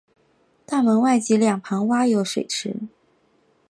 [0.65, 2.75] 大门外及两旁挖有水池。